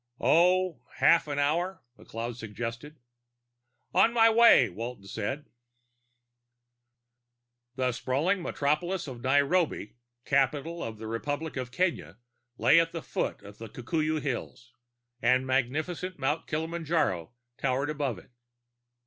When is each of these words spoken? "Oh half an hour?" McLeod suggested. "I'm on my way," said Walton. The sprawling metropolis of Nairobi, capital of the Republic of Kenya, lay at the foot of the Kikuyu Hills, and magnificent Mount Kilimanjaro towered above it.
"Oh 0.19 0.81
half 0.95 1.27
an 1.27 1.37
hour?" 1.37 1.83
McLeod 1.95 2.33
suggested. 2.35 2.97
"I'm 3.93 4.05
on 4.05 4.13
my 4.15 4.31
way," 4.31 4.65
said 4.67 4.75
Walton. 4.75 5.49
The 7.75 7.91
sprawling 7.91 8.41
metropolis 8.41 9.07
of 9.07 9.21
Nairobi, 9.21 9.97
capital 10.25 10.83
of 10.83 10.97
the 10.97 11.05
Republic 11.05 11.55
of 11.55 11.69
Kenya, 11.69 12.17
lay 12.57 12.79
at 12.79 12.93
the 12.93 13.03
foot 13.03 13.43
of 13.43 13.59
the 13.59 13.69
Kikuyu 13.69 14.19
Hills, 14.19 14.73
and 15.21 15.45
magnificent 15.45 16.17
Mount 16.17 16.47
Kilimanjaro 16.47 17.33
towered 17.59 17.91
above 17.91 18.17
it. 18.17 18.31